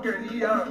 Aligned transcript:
quería, 0.00 0.64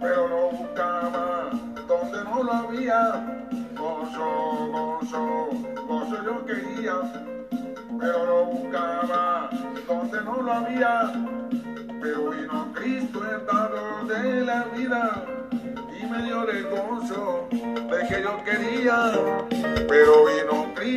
pero 0.00 0.28
lo 0.28 0.50
buscaba 0.50 1.50
donde 1.86 2.24
no 2.24 2.42
lo 2.42 2.52
había. 2.52 3.40
Gozo, 3.76 4.68
gozo, 4.72 5.50
gozo 5.86 6.24
yo 6.24 6.44
quería, 6.46 6.94
pero 7.98 8.26
lo 8.26 8.44
buscaba 8.46 9.50
donde 9.86 10.22
no 10.22 10.42
lo 10.42 10.52
había. 10.52 11.12
Pero 12.00 12.30
vino 12.30 12.72
Cristo 12.74 13.22
el 13.24 13.46
dador 13.46 14.06
de 14.06 14.40
la 14.42 14.64
vida 14.76 15.24
y 16.00 16.06
me 16.06 16.22
dio 16.22 16.48
el 16.48 16.66
gozo 16.68 17.48
de 17.50 18.06
que 18.08 18.22
yo 18.22 18.44
quería. 18.44 19.12
Pero 19.88 20.24
vino 20.24 20.74
Cristo 20.74 20.95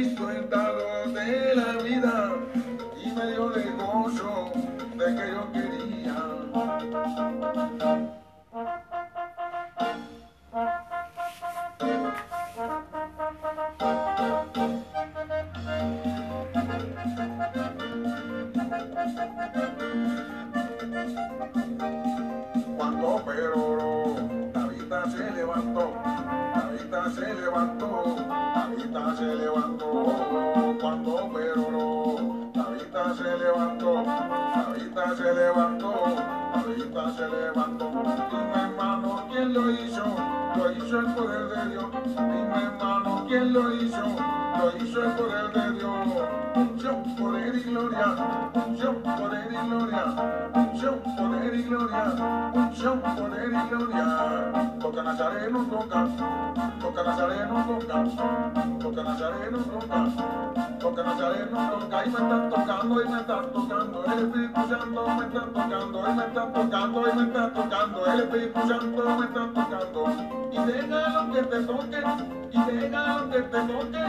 Cuando 22.77 23.23
pero 23.25 24.15
David 24.53 24.93
se 25.11 25.31
levantó, 25.31 25.93
David 26.55 27.13
se 27.15 27.33
levantó, 27.33 28.15
David 28.55 29.17
se 29.17 29.35
levantó. 29.35 29.87
Cuando 30.81 31.31
pero 31.33 31.65
David 32.53 33.15
se 33.17 33.37
levantó, 33.37 34.03
David 34.03 34.97
se 35.17 35.33
levantó, 35.33 35.91
David 36.53 36.93
se 37.17 37.27
levantó. 37.27 37.85
Dime 38.31 38.59
hermano, 38.61 39.09
¿quién 39.29 39.53
lo 39.53 39.71
hizo? 39.71 40.03
Lo 40.55 40.71
hizo 40.71 40.99
el 40.99 41.05
poder 41.13 41.47
de 41.49 41.69
Dios. 41.69 41.85
Dime 42.03 42.63
hermano, 42.63 43.25
¿quién 43.27 43.53
lo 43.53 43.75
hizo? 43.75 44.03
Lo 44.57 44.77
hizo 44.77 45.03
el 45.03 45.11
poder 45.11 45.53
de 45.53 45.71
Dios. 45.73 46.07
Unción, 46.55 47.15
poder 47.15 47.55
y 47.55 47.63
gloria, 47.63 48.05
unción, 48.53 48.95
poder 49.03 49.51
y 49.51 49.67
gloria, 49.67 50.05
unción, 50.53 50.99
poder 51.17 51.53
y 51.53 51.63
gloria, 51.63 52.51
unción, 52.53 53.01
poder 53.01 53.53
y 53.53 53.69
gloria. 53.69 54.69
Toca 54.79 55.03
Nazareno, 55.03 55.65
toca, 55.69 56.07
toca 56.81 57.03
Nazareno, 57.03 57.65
toca, 57.67 58.03
toca 58.79 59.03
Nazareno, 59.03 59.57
toca, 59.59 60.05
toca 60.79 61.03
Nazareno, 61.03 61.57
toca. 61.69 62.05
Y 62.05 62.09
me 62.09 62.19
están 62.19 62.49
tocando, 62.49 63.01
y 63.01 63.09
me 63.09 63.19
están 63.19 63.51
tocando, 63.51 64.05
el 64.05 64.19
Espíritu 64.19 64.61
Santo 64.69 65.07
me 65.07 65.25
está 65.25 65.41
tocando, 65.45 66.09
y 66.09 66.13
me 66.13 66.25
está 66.25 66.53
tocando, 66.53 67.09
y 67.09 67.13
me 67.13 67.23
está 67.23 67.53
tocando, 67.53 68.05
el 68.05 68.19
Espíritu 68.21 68.59
Santo 68.67 69.17
me 69.17 69.25
está 69.25 69.53
tocando. 69.53 70.38
Y 70.51 70.57
deja 70.65 71.09
lo 71.09 71.33
que 71.33 71.41
te 71.43 71.59
toque, 71.63 72.01
y 72.51 72.71
deja 72.71 73.01
lo 73.17 73.29
que 73.29 73.39
te 73.41 73.59
toque, 73.59 74.03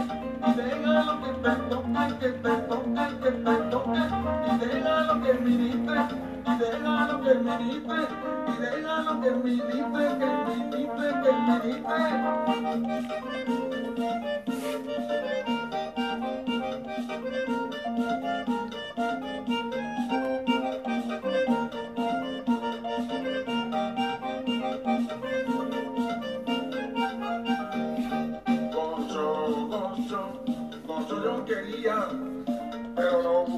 y 0.47 0.53
deja 0.55 0.93
lo 1.05 1.15
que 1.21 1.31
te 1.43 1.53
toque, 1.69 2.03
que 2.21 2.29
te 2.29 2.53
toque, 2.69 3.05
que 3.23 3.31
te 3.31 3.55
toque, 3.71 4.03
y 4.47 4.59
deja 4.59 4.95
lo 5.03 5.15
que 5.23 5.33
ministre, 5.35 6.01
y 6.47 6.53
deja 6.59 7.07
lo 7.07 7.21
que 7.21 7.35
ministre, 7.35 8.01
y 8.47 8.53
deja 8.61 8.95
lo 9.03 9.21
que 9.21 9.31
ministre, 9.31 10.05
que 10.19 10.29
ministre, 10.49 11.09
que 11.23 11.31
Gozo, 14.01 14.50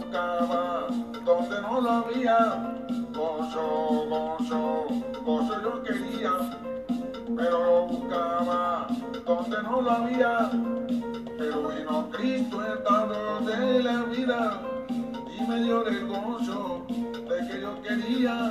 buscaba 0.03 0.87
donde 1.25 1.61
no 1.63 1.81
lo 1.81 1.91
había. 1.91 2.77
Gozo, 3.13 4.07
gozo, 4.09 4.87
gozo 5.25 5.63
yo 5.63 5.83
quería, 5.83 6.33
pero 7.37 7.65
lo 7.65 7.87
buscaba 7.87 8.87
donde 9.27 9.63
no 9.63 9.81
lo 9.83 9.91
había. 9.91 10.51
Pero 11.39 11.69
vino 11.69 12.09
Cristo 12.11 12.65
el 12.65 12.83
dador 12.85 13.45
de 13.45 13.83
la 13.83 14.03
vida 14.05 14.61
y 15.39 15.47
me 15.49 15.63
dio 15.63 15.87
el 15.87 16.07
gozo 16.07 16.87
de 16.89 17.49
que 17.49 17.61
yo 17.61 17.83
quería. 17.83 18.51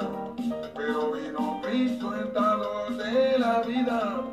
Pero 0.76 1.12
vino 1.12 1.62
Cristo 1.64 2.16
el 2.16 2.34
dador 2.34 2.96
de 2.98 3.40
la 3.40 3.62
vida 3.62 4.24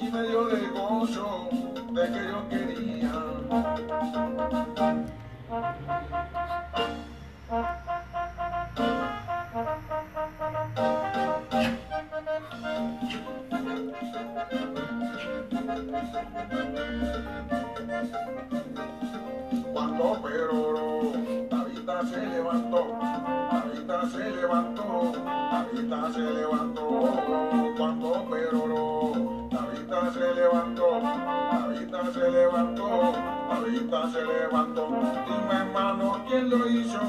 y 0.00 0.10
me 0.10 0.22
dio 0.22 0.50
el 0.50 0.70
gozo 0.72 1.48
de 1.92 2.02
que 2.12 2.28
yo 2.28 2.48
quería. 2.48 3.13
Se 22.06 22.26
levantó, 22.26 22.98
David 23.50 24.10
se 24.12 24.30
levantó, 24.30 25.12
David 25.52 26.12
se 26.12 26.20
levantó. 26.20 27.74
Cuando 27.76 28.26
pero 28.30 29.48
David 29.50 30.12
se 30.12 30.34
levantó, 30.34 31.00
David 31.00 31.94
se 32.12 32.30
levantó, 32.30 33.12
David 33.48 34.12
se 34.12 34.24
levantó. 34.24 34.88
Dime 35.26 35.54
hermano, 35.54 36.24
¿quién 36.28 36.50
lo 36.50 36.68
hizo? 36.68 37.00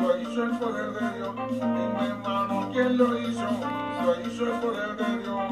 Lo 0.00 0.18
hizo 0.18 0.44
el 0.44 0.58
poder 0.58 0.92
de 0.92 1.18
Dios. 1.18 1.34
Dime 1.50 2.06
hermano, 2.06 2.70
¿quién 2.72 2.98
lo 2.98 3.18
hizo? 3.18 3.46
Lo 4.04 4.20
hizo 4.20 4.44
el 4.44 4.60
poder 4.60 4.96
de 4.96 5.18
Dios. 5.18 5.42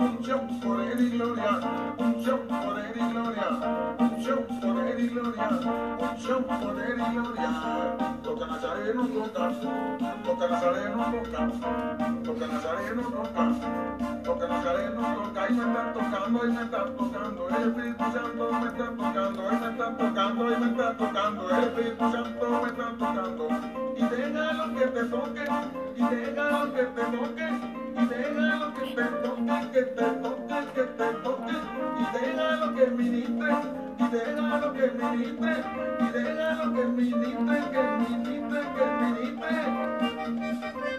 Unción, 0.00 0.60
poder 0.60 1.00
y 1.00 1.10
gloria, 1.10 1.60
unción, 1.98 2.40
poder 2.48 2.96
y 2.96 3.12
gloria, 3.12 3.96
unción, 3.98 4.46
poder 4.60 5.00
y 5.00 5.08
gloria, 5.08 5.48
unción, 5.98 6.44
poder 6.44 6.98
y 6.98 7.12
gloria. 7.14 7.71
Nazareno, 8.82 9.06
toca, 9.06 9.48
toca 10.24 10.48
Nazareno, 10.48 11.04
toca, 11.12 11.40
toca 12.24 12.46
Nazareno, 12.48 13.02
toca, 13.02 13.44
toca 14.24 14.46
Nazareno, 14.48 15.02
toca, 15.14 15.48
y 15.48 15.52
me 15.52 15.62
están 15.62 15.92
tocando, 15.92 16.38
y 16.44 16.50
me 16.50 16.62
están 16.62 16.96
tocando, 16.96 17.48
el 17.48 17.68
Espíritu 17.68 18.04
Santo 18.12 18.52
me 18.52 18.66
está 18.66 18.86
tocando, 18.90 19.42
y 19.42 19.56
me 19.56 19.70
están 19.70 19.96
tocando, 19.96 20.52
y 20.52 20.56
me 20.56 20.66
está 20.66 20.96
tocando, 20.96 21.50
el 21.50 21.64
Espíritu 21.64 22.10
Santo 22.10 22.44
me 22.50 22.68
está 22.68 22.86
tocando. 22.98 23.48
Y 23.96 24.02
deja 24.02 24.52
lo 24.52 24.74
que 24.74 24.86
te 24.86 25.04
toque, 25.04 25.44
y 25.94 26.02
deja 26.02 26.50
lo 26.50 26.74
que 26.74 26.82
te 26.82 27.02
toque, 27.02 27.48
y 27.94 28.06
deja 28.06 28.56
lo 28.56 28.74
que 28.74 28.84
te 28.96 29.04
toque, 29.04 29.70
que 29.72 29.82
te 29.82 30.06
toque, 30.22 30.58
que 30.74 30.82
te 30.82 31.08
toque, 31.22 31.56
y 32.00 32.04
deja 32.18 32.56
lo 32.56 32.74
que 32.74 32.86
ministre, 32.88 33.52
y 34.02 34.08
déjalo 34.10 34.72
que 34.72 34.90
medite, 34.90 35.52
y 36.00 36.12
déjalo 36.12 36.74
que 36.74 36.84
medite, 36.86 37.56
que 37.70 37.82
me 37.82 38.08
medite, 38.08 38.60
que 38.74 38.84
me 38.98 39.06
medite. 39.12 40.91